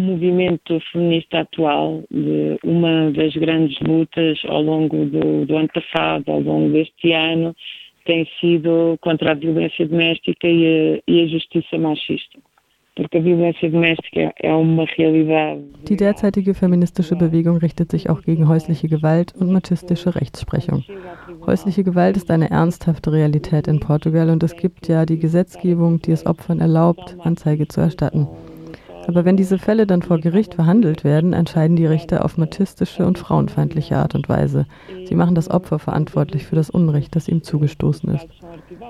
o 0.00 0.02
movimento 0.02 0.80
feminista 0.92 1.40
atual, 1.40 2.02
uma 2.64 3.10
das 3.12 3.34
grandes 3.34 3.78
lutas 3.80 4.40
ao 4.46 4.62
longo 4.62 5.04
do, 5.06 5.44
do 5.46 5.56
ano 5.56 5.68
passado, 5.68 6.30
ao 6.30 6.40
longo 6.40 6.70
deste 6.72 7.12
ano, 7.12 7.54
tem 8.04 8.26
sido 8.40 8.96
contra 9.00 9.32
a 9.32 9.34
violência 9.34 9.86
doméstica 9.86 10.48
e 10.48 11.00
a, 11.06 11.10
e 11.10 11.22
a 11.22 11.26
justiça 11.26 11.78
machista. 11.78 12.38
Die 15.88 15.96
derzeitige 15.96 16.54
feministische 16.54 17.16
Bewegung 17.16 17.56
richtet 17.56 17.90
sich 17.92 18.10
auch 18.10 18.22
gegen 18.22 18.48
häusliche 18.48 18.88
Gewalt 18.88 19.32
und 19.34 19.52
machistische 19.52 20.14
Rechtsprechung. 20.14 20.84
Häusliche 21.46 21.84
Gewalt 21.84 22.16
ist 22.16 22.30
eine 22.30 22.50
ernsthafte 22.50 23.12
Realität 23.12 23.68
in 23.68 23.80
Portugal 23.80 24.28
und 24.28 24.42
es 24.42 24.54
gibt 24.54 24.88
ja 24.88 25.06
die 25.06 25.18
Gesetzgebung, 25.18 26.02
die 26.02 26.10
es 26.10 26.26
Opfern 26.26 26.60
erlaubt, 26.60 27.16
Anzeige 27.20 27.68
zu 27.68 27.80
erstatten. 27.80 28.26
Aber 29.06 29.24
wenn 29.24 29.36
diese 29.36 29.58
Fälle 29.58 29.86
dann 29.86 30.02
vor 30.02 30.18
Gericht 30.18 30.54
verhandelt 30.54 31.04
werden, 31.04 31.32
entscheiden 31.32 31.76
die 31.76 31.86
Richter 31.86 32.24
auf 32.24 32.38
machistische 32.38 33.06
und 33.06 33.18
frauenfeindliche 33.18 33.96
Art 33.96 34.14
und 34.14 34.28
Weise. 34.28 34.66
Sie 35.06 35.14
machen 35.14 35.34
das 35.34 35.50
Opfer 35.50 35.78
verantwortlich 35.78 36.46
für 36.46 36.56
das 36.56 36.70
Unrecht, 36.70 37.16
das 37.16 37.28
ihm 37.28 37.42
zugestoßen 37.42 38.08
ist. 38.14 38.28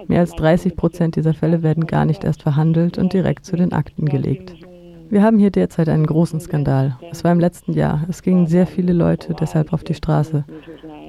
Mehr 0.09 0.21
als 0.21 0.33
30 0.33 0.77
Prozent 0.77 1.16
dieser 1.16 1.35
Fälle 1.35 1.62
werden 1.62 1.87
gar 1.87 2.05
nicht 2.05 2.25
erst 2.25 2.43
verhandelt 2.43 2.99
und 2.99 3.12
direkt 3.12 3.47
zu 3.47 3.57
den 3.57 3.73
Akten 3.73 4.07
gelegt. 4.07 4.55
Wir 5.11 5.25
haben 5.25 5.41
hier 5.41 5.51
derzeit 5.51 5.88
einen 5.88 6.07
großen 6.07 6.38
Skandal. 6.38 6.97
Es 7.11 7.24
war 7.24 7.33
im 7.33 7.41
letzten 7.41 7.73
Jahr. 7.73 8.07
Es 8.09 8.23
gingen 8.23 8.47
sehr 8.47 8.66
viele 8.66 8.93
Leute 8.93 9.35
deshalb 9.35 9.73
auf 9.73 9.83
die 9.83 9.95
Straße. 9.95 10.45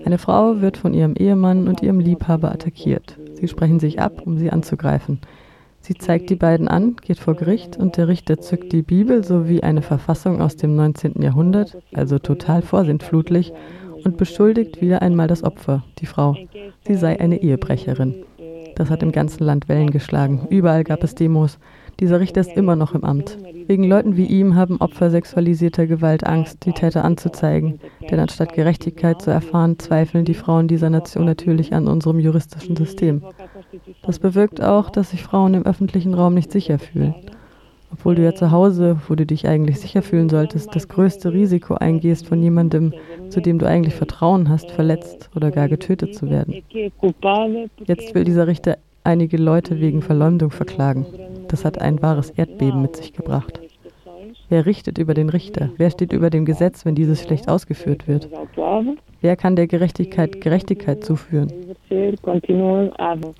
Eine 0.03 0.17
Frau 0.17 0.59
wird 0.59 0.77
von 0.77 0.95
ihrem 0.95 1.13
Ehemann 1.13 1.67
und 1.67 1.83
ihrem 1.83 1.99
Liebhaber 1.99 2.51
attackiert. 2.51 3.19
Sie 3.35 3.47
sprechen 3.47 3.79
sich 3.79 3.99
ab, 3.99 4.23
um 4.25 4.39
sie 4.39 4.51
anzugreifen. 4.51 5.19
Sie 5.81 5.95
zeigt 5.95 6.29
die 6.29 6.35
beiden 6.35 6.67
an, 6.67 6.95
geht 7.01 7.17
vor 7.17 7.35
Gericht 7.35 7.75
und 7.75 7.97
der 7.97 8.07
Richter 8.07 8.39
zückt 8.39 8.71
die 8.71 8.83
Bibel 8.83 9.23
sowie 9.23 9.61
eine 9.61 9.81
Verfassung 9.81 10.39
aus 10.39 10.55
dem 10.55 10.75
19. 10.75 11.21
Jahrhundert, 11.21 11.77
also 11.93 12.19
total 12.19 12.61
vorsintflutlich, 12.61 13.51
und 14.03 14.17
beschuldigt 14.17 14.81
wieder 14.81 15.01
einmal 15.01 15.27
das 15.27 15.43
Opfer, 15.43 15.83
die 15.99 16.05
Frau. 16.05 16.35
Sie 16.87 16.95
sei 16.95 17.19
eine 17.19 17.41
Ehebrecherin. 17.41 18.23
Das 18.75 18.89
hat 18.89 19.03
im 19.03 19.11
ganzen 19.11 19.43
Land 19.43 19.69
Wellen 19.69 19.91
geschlagen. 19.91 20.47
Überall 20.49 20.83
gab 20.83 21.03
es 21.03 21.15
Demos. 21.15 21.59
Dieser 22.01 22.19
Richter 22.19 22.41
ist 22.41 22.57
immer 22.57 22.75
noch 22.75 22.95
im 22.95 23.03
Amt. 23.03 23.37
Wegen 23.67 23.83
Leuten 23.83 24.17
wie 24.17 24.25
ihm 24.25 24.55
haben 24.55 24.81
Opfer 24.81 25.11
sexualisierter 25.11 25.85
Gewalt 25.85 26.25
Angst, 26.25 26.65
die 26.65 26.71
Täter 26.71 27.05
anzuzeigen. 27.05 27.79
Denn 28.09 28.19
anstatt 28.19 28.53
Gerechtigkeit 28.53 29.21
zu 29.21 29.29
erfahren, 29.29 29.77
zweifeln 29.77 30.25
die 30.25 30.33
Frauen 30.33 30.67
dieser 30.67 30.89
Nation 30.89 31.25
natürlich 31.25 31.75
an 31.75 31.87
unserem 31.87 32.19
juristischen 32.19 32.75
System. 32.75 33.21
Das 34.01 34.17
bewirkt 34.17 34.63
auch, 34.63 34.89
dass 34.89 35.11
sich 35.11 35.21
Frauen 35.21 35.53
im 35.53 35.65
öffentlichen 35.65 36.15
Raum 36.15 36.33
nicht 36.33 36.51
sicher 36.51 36.79
fühlen. 36.79 37.13
Obwohl 37.93 38.15
du 38.15 38.23
ja 38.23 38.33
zu 38.33 38.49
Hause, 38.49 38.97
wo 39.07 39.13
du 39.13 39.25
dich 39.27 39.47
eigentlich 39.47 39.79
sicher 39.79 40.01
fühlen 40.01 40.29
solltest, 40.29 40.75
das 40.75 40.87
größte 40.87 41.33
Risiko 41.33 41.75
eingehst, 41.75 42.25
von 42.25 42.41
jemandem, 42.41 42.93
zu 43.29 43.41
dem 43.41 43.59
du 43.59 43.67
eigentlich 43.67 43.93
Vertrauen 43.93 44.49
hast, 44.49 44.71
verletzt 44.71 45.29
oder 45.35 45.51
gar 45.51 45.67
getötet 45.67 46.15
zu 46.15 46.31
werden. 46.31 46.63
Jetzt 47.85 48.15
will 48.15 48.23
dieser 48.23 48.47
Richter 48.47 48.77
einige 49.03 49.37
Leute 49.37 49.79
wegen 49.79 50.01
Verleumdung 50.01 50.51
verklagen. 50.51 51.05
Das 51.51 51.65
hat 51.65 51.81
ein 51.81 52.01
wahres 52.01 52.29
Erdbeben 52.29 52.81
mit 52.81 52.95
sich 52.95 53.11
gebracht. 53.11 53.59
Wer 54.47 54.65
richtet 54.65 54.97
über 54.97 55.13
den 55.13 55.27
Richter? 55.27 55.69
Wer 55.75 55.91
steht 55.91 56.13
über 56.13 56.29
dem 56.29 56.45
Gesetz, 56.45 56.85
wenn 56.85 56.95
dieses 56.95 57.21
schlecht 57.21 57.49
ausgeführt 57.49 58.07
wird? 58.07 58.29
Wer 59.19 59.35
kann 59.35 59.57
der 59.57 59.67
Gerechtigkeit 59.67 60.39
Gerechtigkeit 60.39 61.03
zuführen? 61.03 61.51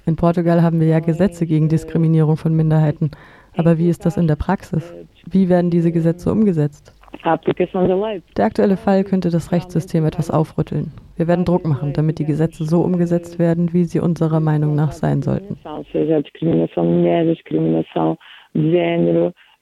In 0.06 0.16
Portugal 0.18 0.62
haben 0.62 0.82
wir 0.82 0.88
ja 0.88 1.00
Gesetze 1.00 1.46
gegen 1.46 1.70
Diskriminierung 1.70 2.36
von 2.36 2.54
Minderheiten. 2.54 3.12
Aber 3.56 3.78
wie 3.78 3.88
ist 3.88 4.06
das 4.06 4.18
in 4.18 4.28
der 4.28 4.36
Praxis? 4.36 4.94
Wie 5.26 5.48
werden 5.48 5.72
diese 5.72 5.94
Gesetze 5.94 6.34
umgesetzt? 6.34 6.94
Der 8.38 8.46
aktuelle 8.46 8.78
Fall 8.78 9.04
könnte 9.04 9.30
das 9.30 9.52
Rechtssystem 9.52 10.06
etwas 10.06 10.32
aufrütteln. 10.32 10.92
Wir 11.18 11.28
werden 11.28 11.46
Druck 11.46 11.66
machen, 11.66 11.94
damit 11.94 12.20
die 12.20 12.26
Gesetze 12.26 12.64
so 12.64 12.82
umgesetzt 12.82 13.38
werden, 13.38 13.74
wie 13.74 13.84
sie 13.84 14.00
unserer 14.00 14.40
Meinung 14.40 14.76
nach 14.76 14.92
sein 14.92 15.22
sollten. 15.22 15.58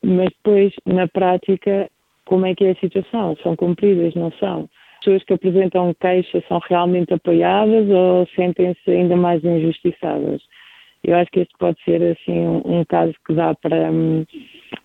mas 0.02 0.30
depois, 0.30 0.74
na 0.86 1.08
prática, 1.08 1.90
como 2.26 2.46
é 2.46 2.56
que 2.56 2.66
é 2.66 2.72
a 2.72 2.76
situação? 2.76 3.36
São 3.44 3.56
cumpridas, 3.56 4.16
não 4.16 4.32
são? 4.40 4.70
As 5.00 5.06
pessoas 5.06 5.24
que 5.24 5.34
apresentam 5.34 5.94
queixa 6.00 6.44
são 6.48 6.60
realmente 6.68 7.14
apoiadas 7.14 7.90
ou 7.90 8.28
sentem-se 8.36 8.92
ainda 8.92 9.16
mais 9.16 9.44
injustiçadas? 9.44 10.42
Eu 11.04 11.16
acho 11.16 11.32
que 11.32 11.42
este 11.42 11.54
pode 11.58 11.82
ser 11.84 12.02
assim 12.04 12.40
um, 12.40 12.80
um 12.80 12.86
caso 12.86 13.14
que 13.26 13.34
dá 13.34 13.56
para, 13.56 13.90
um, 13.90 14.26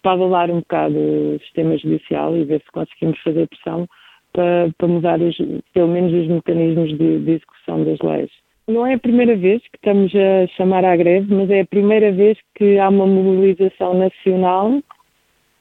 para 0.02 0.12
avalar 0.12 0.50
um 0.50 0.60
bocado 0.60 0.96
o 0.96 1.38
sistema 1.40 1.76
judicial 1.76 2.36
e 2.36 2.44
ver 2.44 2.60
se 2.60 2.72
conseguimos 2.72 3.18
fazer 3.20 3.48
pressão 3.48 3.86
para, 4.32 4.70
para 4.76 4.88
mudar 4.88 5.20
os, 5.20 5.36
pelo 5.72 5.88
menos 5.88 6.12
os 6.12 6.28
mecanismos 6.28 6.90
de, 6.98 7.18
de 7.20 7.30
execução 7.30 7.84
das 7.84 7.98
leis. 8.00 8.30
Não 8.66 8.86
é 8.86 8.94
a 8.94 8.98
primeira 8.98 9.36
vez 9.36 9.60
que 9.62 9.76
estamos 9.76 10.12
a 10.14 10.46
chamar 10.56 10.84
à 10.84 10.96
greve, 10.96 11.32
mas 11.34 11.50
é 11.50 11.60
a 11.60 11.66
primeira 11.66 12.10
vez 12.12 12.38
que 12.54 12.78
há 12.78 12.88
uma 12.88 13.06
mobilização 13.06 13.92
nacional 13.94 14.80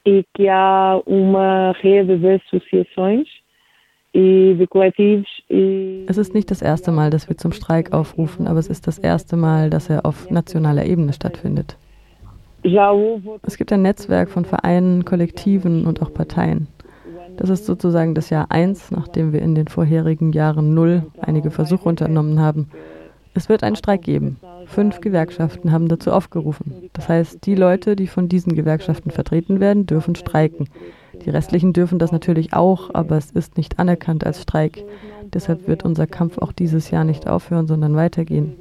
e 0.06 0.24
que 0.34 0.48
há 0.48 1.00
uma 1.06 1.72
rede 1.72 2.16
de 2.16 2.34
associações. 2.34 3.28
Es 6.06 6.18
ist 6.18 6.34
nicht 6.34 6.48
das 6.48 6.62
erste 6.62 6.92
Mal, 6.92 7.10
dass 7.10 7.28
wir 7.28 7.36
zum 7.36 7.50
Streik 7.50 7.92
aufrufen, 7.92 8.46
aber 8.46 8.60
es 8.60 8.68
ist 8.68 8.86
das 8.86 8.98
erste 8.98 9.36
Mal, 9.36 9.70
dass 9.70 9.90
er 9.90 10.06
auf 10.06 10.30
nationaler 10.30 10.86
Ebene 10.86 11.12
stattfindet. 11.12 11.76
Es 13.42 13.58
gibt 13.58 13.72
ein 13.72 13.82
Netzwerk 13.82 14.30
von 14.30 14.44
Vereinen, 14.44 15.04
Kollektiven 15.04 15.86
und 15.86 16.00
auch 16.00 16.12
Parteien. 16.12 16.66
Das 17.36 17.50
ist 17.50 17.66
sozusagen 17.66 18.14
das 18.14 18.30
Jahr 18.30 18.50
1, 18.50 18.90
nachdem 18.90 19.32
wir 19.32 19.42
in 19.42 19.54
den 19.54 19.68
vorherigen 19.68 20.32
Jahren 20.32 20.72
0 20.72 21.02
einige 21.20 21.50
Versuche 21.50 21.88
unternommen 21.88 22.40
haben. 22.40 22.70
Es 23.34 23.48
wird 23.48 23.64
einen 23.64 23.76
Streik 23.76 24.02
geben. 24.02 24.38
Fünf 24.66 25.00
Gewerkschaften 25.00 25.72
haben 25.72 25.88
dazu 25.88 26.12
aufgerufen. 26.12 26.88
Das 26.92 27.08
heißt, 27.08 27.44
die 27.44 27.56
Leute, 27.56 27.96
die 27.96 28.06
von 28.06 28.28
diesen 28.28 28.54
Gewerkschaften 28.54 29.10
vertreten 29.10 29.60
werden, 29.60 29.86
dürfen 29.86 30.14
streiken. 30.14 30.68
Die 31.24 31.30
restlichen 31.30 31.72
dürfen 31.72 31.98
das 31.98 32.12
natürlich 32.12 32.54
auch, 32.54 32.94
aber 32.94 33.16
es 33.16 33.30
ist 33.32 33.56
nicht 33.56 33.78
anerkannt 33.78 34.24
als 34.24 34.40
Streik. 34.40 34.84
Deshalb 35.32 35.66
wird 35.66 35.84
unser 35.84 36.06
Kampf 36.06 36.38
auch 36.38 36.52
dieses 36.52 36.90
Jahr 36.90 37.04
nicht 37.04 37.26
aufhören, 37.26 37.66
sondern 37.66 37.96
weitergehen, 37.96 38.56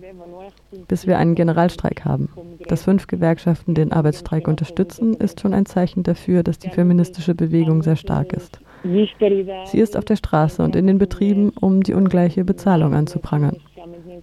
bis 0.88 1.07
wir 1.07 1.17
einen 1.17 1.35
Generalstreik 1.35 2.06
haben. 2.06 2.29
Dass 2.67 2.84
fünf 2.84 3.07
Gewerkschaften 3.07 3.75
den 3.75 3.91
Arbeitsstreik 3.91 4.47
unterstützen, 4.47 5.13
ist 5.13 5.41
schon 5.41 5.53
ein 5.53 5.66
Zeichen 5.66 6.03
dafür, 6.03 6.44
dass 6.44 6.59
die 6.59 6.69
feministische 6.69 7.35
Bewegung 7.35 7.84
sehr 7.84 7.95
stark 7.95 8.34
ist. 8.34 8.59
Sie 8.84 9.79
ist 9.79 9.97
auf 9.97 10.06
der 10.06 10.17
Straße 10.17 10.61
und 10.61 10.75
in 10.75 10.88
den 10.88 10.97
Betrieben, 10.97 11.50
um 11.50 11.84
die 11.84 11.94
ungleiche 11.94 12.44
Bezahlung 12.44 12.94
anzuprangern. 12.94 13.57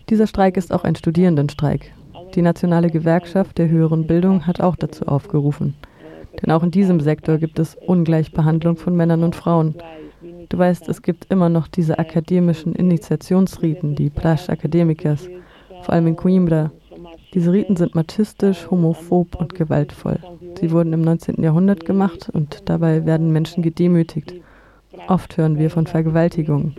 Dieser 0.08 0.26
Streik 0.26 0.56
ist 0.56 0.72
auch 0.72 0.84
ein 0.84 0.96
Studierendenstreik. 0.96 1.92
Die 2.34 2.42
Nationale 2.42 2.90
Gewerkschaft 2.90 3.58
der 3.58 3.68
höheren 3.68 4.06
Bildung 4.06 4.46
hat 4.46 4.60
auch 4.60 4.76
dazu 4.76 5.06
aufgerufen. 5.06 5.74
Denn 6.40 6.52
auch 6.52 6.62
in 6.62 6.70
diesem 6.70 7.00
Sektor 7.00 7.38
gibt 7.38 7.58
es 7.58 7.74
Ungleichbehandlung 7.74 8.76
von 8.76 8.94
Männern 8.94 9.24
und 9.24 9.34
Frauen. 9.34 9.74
Du 10.48 10.58
weißt, 10.58 10.88
es 10.88 11.02
gibt 11.02 11.30
immer 11.30 11.48
noch 11.48 11.66
diese 11.66 11.98
akademischen 11.98 12.74
Initiationsriten, 12.74 13.94
die 13.94 14.10
Plash 14.10 14.48
Academicas, 14.48 15.28
vor 15.82 15.94
allem 15.94 16.06
in 16.06 16.16
Coimbra. 16.16 16.70
Diese 17.32 17.52
Riten 17.52 17.76
sind 17.76 17.94
machistisch, 17.94 18.68
homophob 18.70 19.36
und 19.36 19.54
gewaltvoll. 19.54 20.18
Sie 20.58 20.70
wurden 20.72 20.92
im 20.92 21.02
19. 21.02 21.42
Jahrhundert 21.42 21.84
gemacht 21.84 22.28
und 22.32 22.68
dabei 22.68 23.06
werden 23.06 23.32
Menschen 23.32 23.62
gedemütigt. 23.62 24.34
Oft 25.08 25.36
hören 25.36 25.58
wir 25.58 25.70
von 25.70 25.86
Vergewaltigungen. 25.86 26.74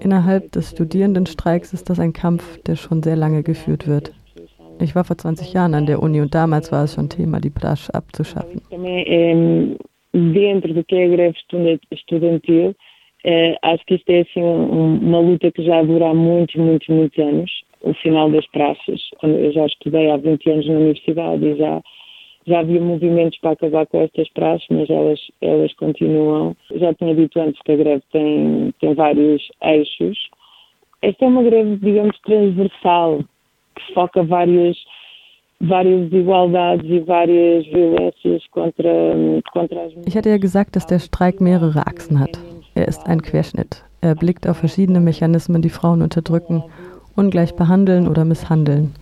Innerhalb 0.00 0.52
des 0.52 0.70
Studierendenstreiks 0.70 1.72
ist 1.72 1.88
das 1.88 1.98
ein 1.98 2.12
Kampf, 2.12 2.62
der 2.62 2.76
schon 2.76 3.02
sehr 3.02 3.16
lange 3.16 3.42
geführt 3.42 3.88
wird. 3.88 4.12
Ich 4.80 4.94
war 4.94 5.04
vor 5.04 5.16
20 5.16 5.52
Jahren 5.54 5.74
an 5.74 5.86
der 5.86 6.02
Uni 6.02 6.20
und 6.20 6.34
damals 6.34 6.70
war 6.70 6.84
es 6.84 6.94
schon 6.94 7.08
Thema, 7.08 7.40
die 7.40 7.50
Praxe 7.50 7.92
abzuschaffen. 7.94 8.60
Dentro 10.12 10.72
do 10.72 10.82
que 10.84 10.94
é 10.94 11.04
a 11.04 11.08
greve 11.08 11.34
estudantil, 11.90 12.74
acho 13.62 13.84
que 13.86 13.96
isto 13.96 14.08
é 14.10 14.20
assim 14.20 14.42
uma 14.42 15.20
luta 15.20 15.50
que 15.52 15.62
já 15.62 15.82
dura 15.82 16.08
há 16.08 16.14
muitos, 16.14 16.56
muitos, 16.56 16.88
muitos 16.88 17.18
anos. 17.18 17.50
O 17.82 17.94
final 17.94 18.30
das 18.30 18.46
praças, 18.48 19.00
eu 19.22 19.52
já 19.52 19.66
estudei 19.66 20.10
há 20.10 20.16
20 20.16 20.50
anos 20.50 20.66
na 20.66 20.74
universidade 20.74 21.44
e 21.44 21.56
já 21.56 21.80
já 22.48 22.60
havia 22.60 22.80
movimentos 22.80 23.38
para 23.40 23.52
acabar 23.52 23.86
com 23.86 24.00
estas 24.00 24.28
praxes, 24.30 24.66
mas 24.70 24.88
elas, 24.88 25.20
elas 25.42 25.72
continuam. 25.74 26.56
Já 26.76 26.94
tinha 26.94 27.14
dito 27.14 27.38
antes 27.38 27.60
que 27.62 27.72
a 27.72 27.76
greve 27.76 28.02
tem, 28.10 28.74
tem 28.80 28.94
vários 28.94 29.42
eixos. 29.62 30.18
Esta 31.02 31.26
é 31.26 31.28
uma 31.28 31.42
greve, 31.42 31.76
digamos, 31.76 32.18
transversal, 32.24 33.20
que 33.76 33.94
foca 33.94 34.22
várias, 34.22 34.76
várias 35.60 36.08
desigualdades 36.08 36.90
e 36.90 37.00
várias 37.00 37.66
violências 37.66 38.46
contra, 38.50 38.90
contra 39.52 39.84
as 39.84 39.92
Ich 40.06 40.16
hatte 40.16 40.30
ja 40.30 40.38
gesagt, 40.38 40.74
dass 40.74 40.86
der 40.86 41.00
Streik 41.00 41.40
mehrere 41.40 41.86
Achsen 41.86 42.18
hat. 42.18 42.38
Er 42.74 42.88
ist 42.88 43.06
ein 43.06 43.20
Querschnitt. 43.20 43.84
Er 44.00 44.14
blickt 44.14 44.48
auf 44.48 44.56
verschiedene 44.56 45.00
Mechanismen, 45.00 45.60
die 45.60 45.70
Frauen 45.70 46.00
unterdrücken, 46.02 46.62
ungleich 47.18 47.54
behandeln 47.56 48.08
oder 48.08 48.24
misshandeln. 48.24 48.94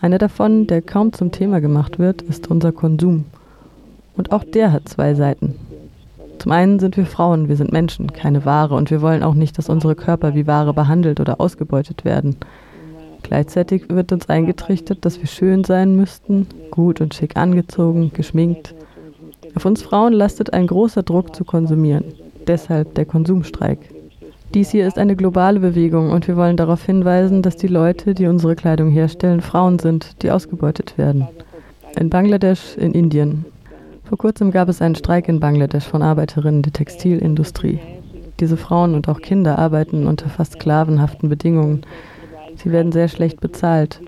Einer 0.00 0.18
davon, 0.18 0.66
der 0.66 0.80
kaum 0.80 1.12
zum 1.12 1.32
Thema 1.32 1.60
gemacht 1.60 1.98
wird, 1.98 2.22
ist 2.22 2.48
unser 2.50 2.72
Konsum. 2.72 3.24
Und 4.16 4.32
auch 4.32 4.44
der 4.44 4.72
hat 4.72 4.88
zwei 4.88 5.14
Seiten. 5.14 5.56
Zum 6.38 6.52
einen 6.52 6.78
sind 6.78 6.96
wir 6.96 7.04
Frauen, 7.04 7.48
wir 7.48 7.56
sind 7.56 7.72
Menschen, 7.72 8.12
keine 8.12 8.46
Ware 8.46 8.74
und 8.74 8.90
wir 8.90 9.02
wollen 9.02 9.22
auch 9.22 9.34
nicht, 9.34 9.58
dass 9.58 9.68
unsere 9.68 9.94
Körper 9.94 10.34
wie 10.34 10.46
Ware 10.46 10.72
behandelt 10.72 11.20
oder 11.20 11.38
ausgebeutet 11.38 12.06
werden. 12.06 12.36
Gleichzeitig 13.22 13.90
wird 13.90 14.12
uns 14.12 14.28
eingetrichtert, 14.28 15.04
dass 15.04 15.20
wir 15.20 15.26
schön 15.26 15.64
sein 15.64 15.96
müssten, 15.96 16.46
gut 16.70 17.02
und 17.02 17.12
schick 17.12 17.36
angezogen, 17.36 18.12
geschminkt. 18.14 18.74
Auf 19.54 19.66
uns 19.66 19.82
Frauen 19.82 20.14
lastet 20.14 20.54
ein 20.54 20.66
großer 20.66 21.02
Druck 21.02 21.36
zu 21.36 21.44
konsumieren. 21.44 22.04
Deshalb 22.46 22.94
der 22.94 23.04
Konsumstreik. 23.04 23.89
Dies 24.52 24.70
hier 24.70 24.88
ist 24.88 24.98
eine 24.98 25.14
globale 25.14 25.60
Bewegung 25.60 26.10
und 26.10 26.26
wir 26.26 26.36
wollen 26.36 26.56
darauf 26.56 26.84
hinweisen, 26.84 27.40
dass 27.40 27.54
die 27.54 27.68
Leute, 27.68 28.14
die 28.14 28.26
unsere 28.26 28.56
Kleidung 28.56 28.90
herstellen, 28.90 29.42
Frauen 29.42 29.78
sind, 29.78 30.22
die 30.22 30.32
ausgebeutet 30.32 30.98
werden. 30.98 31.28
In 31.96 32.10
Bangladesch, 32.10 32.76
in 32.76 32.92
Indien. 32.92 33.44
Vor 34.02 34.18
kurzem 34.18 34.50
gab 34.50 34.68
es 34.68 34.82
einen 34.82 34.96
Streik 34.96 35.28
in 35.28 35.38
Bangladesch 35.38 35.84
von 35.84 36.02
Arbeiterinnen 36.02 36.62
der 36.62 36.72
Textilindustrie. 36.72 37.78
Diese 38.40 38.56
Frauen 38.56 38.94
und 38.94 39.08
auch 39.08 39.20
Kinder 39.20 39.56
arbeiten 39.56 40.08
unter 40.08 40.28
fast 40.28 40.54
sklavenhaften 40.54 41.28
Bedingungen. 41.28 41.82
Sie 42.56 42.72
werden 42.72 42.90
sehr 42.90 43.06
schlecht 43.06 43.40
bezahlt, 43.40 44.00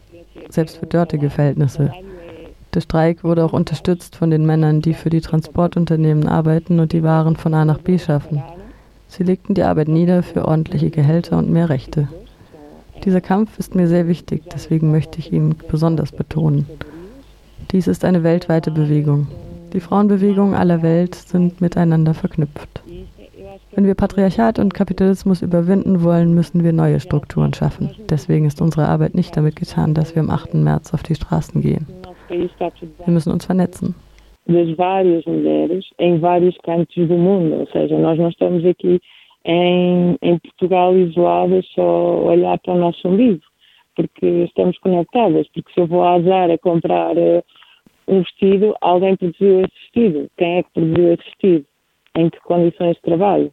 selbst 0.49 0.79
für 0.79 0.87
dortige 0.87 1.31
Verhältnisse. 1.31 1.93
Der 2.75 2.81
Streik 2.81 3.23
wurde 3.23 3.45
auch 3.45 3.53
unterstützt 3.53 4.17
von 4.17 4.31
den 4.31 4.45
Männern, 4.45 4.81
die 4.81 4.95
für 4.95 5.11
die 5.11 5.21
Transportunternehmen 5.21 6.27
arbeiten 6.27 6.81
und 6.81 6.93
die 6.93 7.05
Waren 7.05 7.37
von 7.37 7.55
A 7.55 7.65
nach 7.65 7.79
B 7.79 7.97
schaffen. 7.97 8.43
Sie 9.13 9.25
legten 9.25 9.53
die 9.53 9.63
Arbeit 9.63 9.89
nieder 9.89 10.23
für 10.23 10.49
ordentliche 10.49 10.89
Gehälter 10.89 11.37
und 11.37 11.51
mehr 11.51 11.69
Rechte. 11.69 12.09
Dieser 13.05 13.21
Kampf 13.21 13.59
ist 13.59 13.75
mir 13.75 13.87
sehr 13.87 14.09
wichtig, 14.09 14.45
deswegen 14.51 14.91
möchte 14.91 15.19
ich 15.19 15.31
ihn 15.31 15.55
besonders 15.69 16.13
betonen. 16.13 16.67
Dies 17.73 17.89
ist 17.89 18.07
eine 18.07 18.23
weltweite 18.23 18.71
Bewegung. 18.71 19.27
Die 19.75 19.81
Frauenbewegungen 19.81 20.55
aller 20.55 20.81
Welt 20.81 21.15
sind 21.15 21.61
miteinander 21.61 22.15
verknüpft. 22.15 22.83
Wenn 23.73 23.85
wir 23.85 23.95
Patriarchat 23.95 24.59
und 24.59 24.73
Kapitalismus 24.73 25.43
überwinden 25.43 26.03
wollen, 26.03 26.33
müssen 26.33 26.65
wir 26.65 26.73
neue 26.73 26.99
Strukturen 26.99 27.53
schaffen. 27.53 27.91
Deswegen 28.09 28.47
ist 28.47 28.63
unsere 28.63 28.89
Arbeit 28.89 29.15
nicht 29.15 29.37
damit 29.37 29.57
getan, 29.57 29.93
dass 29.93 30.15
wir 30.15 30.23
am 30.23 30.31
8. 30.31 30.55
März 30.55 30.95
auf 30.95 31.03
die 31.03 31.17
Straßen 31.17 31.61
gehen. 31.61 31.87
Wir 32.29 33.13
müssen 33.13 33.31
uns 33.31 33.45
vernetzen. 33.45 33.95
Das 34.47 34.71
várias 34.77 35.25
mulheres 35.25 35.85
em 35.99 36.19
vários 36.19 36.57
cantos 36.59 37.09
do 37.09 37.17
mundo. 37.17 37.61
Ou 37.61 37.67
seja, 37.69 37.97
nós 37.99 38.19
não 38.19 38.29
estamos 38.29 38.65
aqui 38.65 39.01
em, 39.45 40.17
em 40.23 40.39
Portugal 40.39 40.97
isoladas 40.97 41.67
só 41.75 42.23
olhar 42.25 42.59
para 42.59 42.75
o 42.75 42.79
nosso 42.79 43.07
umbigo, 43.09 43.41
porque 43.95 44.27
estamos 44.27 44.79
conectadas. 44.79 45.47
Porque 45.49 45.73
se 45.73 45.81
eu 45.81 45.87
vou 45.87 46.03
à 46.05 46.21
Zara 46.21 46.59
comprar 46.59 47.17
uh, 47.17 47.43
um 48.09 48.21
vestido, 48.21 48.75
alguém 48.81 49.17
produziu 49.17 49.61
esse 49.61 49.75
vestido. 49.81 50.31
Quem 50.37 50.59
é 50.59 50.63
que 50.63 50.73
produziu 50.73 51.13
esse 51.15 51.25
vestido? 51.25 51.67
Em 52.17 52.29
que 52.29 52.41
condições 52.41 52.97
de 52.97 53.03
trabalho? 53.03 53.53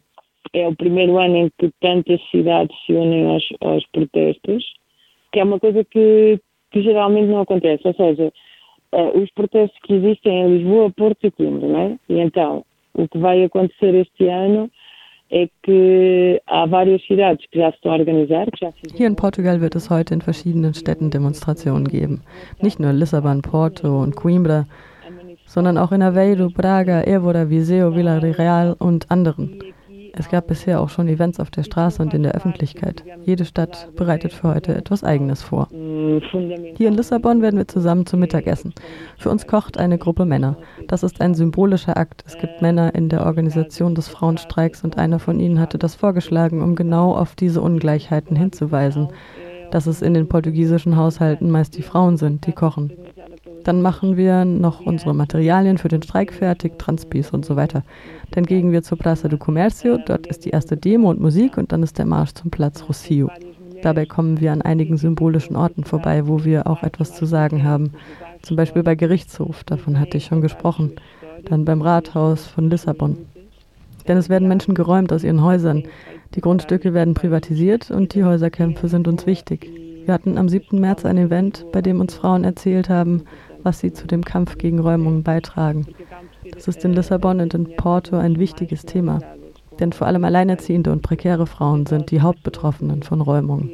É 0.52 0.66
o 0.66 0.74
primeiro 0.74 1.16
ano 1.18 1.36
em 1.36 1.50
que 1.58 1.70
tantas 1.80 2.20
cidades 2.30 2.76
se 2.84 2.92
unem 2.92 3.32
aos, 3.32 3.46
aos 3.60 3.86
protestos, 3.86 4.64
que 5.32 5.38
é 5.38 5.44
uma 5.44 5.60
coisa 5.60 5.84
que, 5.84 6.40
que 6.72 6.82
geralmente 6.82 7.28
não 7.28 7.40
acontece. 7.40 7.86
Ou 7.86 7.94
seja, 7.94 8.32
uh, 8.92 9.18
os 9.18 9.30
protestos 9.32 9.78
que 9.82 9.94
existem 9.94 10.42
em 10.42 10.58
Lisboa, 10.58 10.90
Porto 10.90 11.26
e 11.26 11.30
Coimbra, 11.30 11.68
não 11.68 11.80
é? 11.80 11.98
E 12.08 12.18
então, 12.18 12.64
o 12.94 13.08
que 13.08 13.18
vai 13.18 13.44
acontecer 13.44 13.94
este 13.94 14.28
ano 14.28 14.70
é 15.30 15.48
que 15.62 16.42
há 16.46 16.66
várias 16.66 17.04
cidades 17.06 17.46
que 17.50 17.58
já 17.58 17.70
se 17.70 17.76
estão 17.76 17.92
a 17.92 17.96
organizar. 17.96 18.48
Hier 18.96 19.08
in 19.08 19.14
Portugal 19.14 19.60
wird 19.60 19.76
es 19.76 19.88
heute 19.88 20.14
in 20.14 20.20
verschiedenen 20.20 20.74
Städten 20.74 21.10
Demonstrationen 21.10 21.86
geben. 21.86 22.22
Nicht 22.60 22.80
nur 22.80 22.92
Lissabon, 22.92 23.42
Porto 23.42 24.02
und 24.02 24.16
Coimbra, 24.16 24.66
sondern 25.46 25.78
auch 25.78 25.92
in 25.92 26.02
Aveiro, 26.02 26.48
Braga, 26.50 27.02
Évora, 27.02 27.48
Viseu, 27.48 27.94
Vila 27.94 28.18
Real 28.18 28.74
und 28.78 29.10
anderen. 29.10 29.60
Es 30.12 30.28
gab 30.28 30.48
bisher 30.48 30.80
auch 30.80 30.88
schon 30.88 31.08
Events 31.08 31.40
auf 31.40 31.50
der 31.50 31.62
Straße 31.62 32.02
und 32.02 32.14
in 32.14 32.22
der 32.22 32.32
Öffentlichkeit. 32.32 33.04
Jede 33.24 33.44
Stadt 33.44 33.88
bereitet 33.96 34.32
für 34.32 34.54
heute 34.54 34.74
etwas 34.74 35.04
Eigenes 35.04 35.42
vor. 35.42 35.68
Hier 35.70 36.88
in 36.88 36.94
Lissabon 36.94 37.42
werden 37.42 37.58
wir 37.58 37.68
zusammen 37.68 38.06
zum 38.06 38.20
Mittagessen. 38.20 38.74
Für 39.18 39.30
uns 39.30 39.46
kocht 39.46 39.78
eine 39.78 39.98
Gruppe 39.98 40.24
Männer. 40.24 40.56
Das 40.88 41.02
ist 41.02 41.20
ein 41.20 41.34
symbolischer 41.34 41.96
Akt. 41.96 42.24
Es 42.26 42.38
gibt 42.38 42.62
Männer 42.62 42.94
in 42.94 43.08
der 43.08 43.26
Organisation 43.26 43.94
des 43.94 44.08
Frauenstreiks 44.08 44.84
und 44.84 44.98
einer 44.98 45.18
von 45.18 45.40
ihnen 45.40 45.60
hatte 45.60 45.78
das 45.78 45.94
vorgeschlagen, 45.94 46.62
um 46.62 46.74
genau 46.74 47.14
auf 47.14 47.34
diese 47.34 47.60
Ungleichheiten 47.60 48.36
hinzuweisen, 48.36 49.08
dass 49.70 49.86
es 49.86 50.02
in 50.02 50.14
den 50.14 50.28
portugiesischen 50.28 50.96
Haushalten 50.96 51.50
meist 51.50 51.76
die 51.76 51.82
Frauen 51.82 52.16
sind, 52.16 52.46
die 52.46 52.52
kochen. 52.52 52.92
Dann 53.64 53.82
machen 53.82 54.16
wir 54.16 54.44
noch 54.44 54.80
unsere 54.80 55.14
Materialien 55.14 55.78
für 55.78 55.88
den 55.88 56.02
Streik 56.02 56.32
fertig, 56.32 56.78
Transpis 56.78 57.30
und 57.30 57.44
so 57.44 57.56
weiter. 57.56 57.82
Dann 58.30 58.44
gehen 58.44 58.72
wir 58.72 58.82
zur 58.82 58.98
Plaza 58.98 59.28
do 59.28 59.36
Comercio, 59.36 59.98
dort 60.06 60.26
ist 60.26 60.44
die 60.44 60.50
erste 60.50 60.76
Demo 60.76 61.10
und 61.10 61.20
Musik 61.20 61.58
und 61.58 61.72
dann 61.72 61.82
ist 61.82 61.98
der 61.98 62.06
Marsch 62.06 62.32
zum 62.32 62.50
Platz 62.50 62.84
Rocio. 62.88 63.30
Dabei 63.82 64.06
kommen 64.06 64.40
wir 64.40 64.52
an 64.52 64.62
einigen 64.62 64.96
symbolischen 64.96 65.56
Orten 65.56 65.84
vorbei, 65.84 66.26
wo 66.26 66.44
wir 66.44 66.66
auch 66.66 66.82
etwas 66.82 67.14
zu 67.14 67.24
sagen 67.24 67.64
haben. 67.64 67.92
Zum 68.42 68.56
Beispiel 68.56 68.82
bei 68.82 68.94
Gerichtshof, 68.94 69.64
davon 69.64 69.98
hatte 69.98 70.16
ich 70.16 70.26
schon 70.26 70.40
gesprochen. 70.40 70.92
Dann 71.44 71.64
beim 71.64 71.80
Rathaus 71.80 72.46
von 72.46 72.68
Lissabon. 72.68 73.16
Denn 74.06 74.16
es 74.16 74.28
werden 74.28 74.48
Menschen 74.48 74.74
geräumt 74.74 75.12
aus 75.12 75.24
ihren 75.24 75.42
Häusern. 75.42 75.84
Die 76.34 76.40
Grundstücke 76.40 76.94
werden 76.94 77.14
privatisiert 77.14 77.90
und 77.90 78.14
die 78.14 78.24
Häuserkämpfe 78.24 78.88
sind 78.88 79.08
uns 79.08 79.26
wichtig. 79.26 79.70
Wir 80.04 80.14
hatten 80.14 80.38
am 80.38 80.48
7. 80.48 80.80
März 80.80 81.04
ein 81.04 81.18
Event, 81.18 81.66
bei 81.72 81.82
dem 81.82 82.00
uns 82.00 82.14
Frauen 82.14 82.44
erzählt 82.44 82.88
haben, 82.88 83.22
was 83.62 83.80
sie 83.80 83.92
zu 83.92 84.06
dem 84.06 84.24
Kampf 84.24 84.58
gegen 84.58 84.78
Räumungen 84.78 85.22
beitragen. 85.22 85.86
Das 86.52 86.68
ist 86.68 86.84
in 86.84 86.92
Lissabon 86.92 87.40
und 87.40 87.54
in 87.54 87.76
Porto 87.76 88.16
ein 88.16 88.38
wichtiges 88.38 88.84
Thema. 88.84 89.20
Denn 89.78 89.92
vor 89.92 90.06
allem 90.06 90.24
alleinerziehende 90.24 90.92
und 90.92 91.02
prekäre 91.02 91.46
Frauen 91.46 91.86
sind 91.86 92.10
die 92.10 92.20
Hauptbetroffenen 92.20 93.02
von 93.02 93.20
Räumungen. 93.20 93.70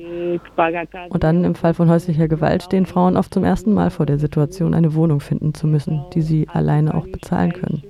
Und 1.11 1.25
dann 1.25 1.45
im 1.45 1.55
Fall 1.55 1.75
von 1.75 1.89
häuslicher 1.89 2.29
Gewalt 2.29 2.63
stehen 2.63 2.87
Frauen 2.87 3.17
oft 3.17 3.35
zum 3.35 3.43
ersten 3.43 3.73
Mal 3.73 3.91
vor 3.91 4.07
der 4.07 4.19
Situation, 4.19 4.75
eine 4.75 4.95
Wohnung 4.95 5.21
finden 5.21 5.55
zu 5.55 5.67
müssen, 5.67 6.05
die 6.15 6.23
sie 6.23 6.49
alleine 6.49 6.95
auch 6.95 7.07
bezahlen 7.09 7.53
können. 7.53 7.83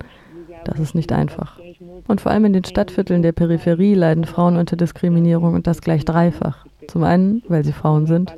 Das 0.65 0.79
ist 0.79 0.95
nicht 0.95 1.11
einfach. 1.11 1.59
Und 2.07 2.21
vor 2.21 2.31
allem 2.31 2.45
in 2.45 2.53
den 2.53 2.63
Stadtvierteln 2.63 3.21
der 3.21 3.33
Peripherie 3.33 3.93
leiden 3.93 4.25
Frauen 4.25 4.57
unter 4.57 4.75
Diskriminierung 4.75 5.53
und 5.53 5.67
das 5.67 5.81
gleich 5.81 6.03
dreifach. 6.05 6.65
Zum 6.87 7.03
einen, 7.03 7.43
weil 7.47 7.63
sie 7.63 7.73
Frauen 7.73 8.07
sind, 8.07 8.33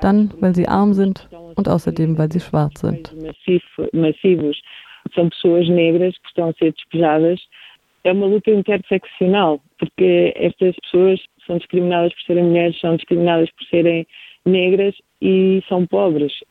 dann, 0.00 0.30
weil 0.40 0.54
sie 0.54 0.68
arm 0.68 0.92
sind 0.92 1.28
und 1.56 1.68
außerdem, 1.68 2.18
weil 2.18 2.30
sie 2.30 2.40
schwarz 2.40 2.80
sind. 2.80 3.12
São 5.14 5.30
pessoas 5.30 5.66
negras 5.68 6.14
que 6.18 6.28
estão 6.28 6.50
a 6.50 6.52
ser 6.54 6.72
despejadas. 6.72 7.40
É 8.04 8.12
uma 8.12 8.26
luta 8.26 8.50
interseccional, 8.50 9.58
porque 9.78 10.34
estas 10.36 10.76
pessoas 10.76 11.20
são 11.46 11.56
discriminadas 11.56 12.12
por 12.12 12.22
serem 12.26 12.44
mulheres, 12.44 12.78
são 12.78 12.96
discriminadas 12.96 13.50
por 13.52 13.66
serem 13.68 14.06
negras 14.44 14.94
e 15.22 15.62
são 15.68 15.86
pobres. 15.86 16.32